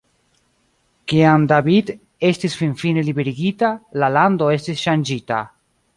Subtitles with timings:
[1.11, 1.91] Kiam David
[2.31, 3.73] estis finfine liberigita,
[4.05, 5.45] la lando estis ŝanĝita.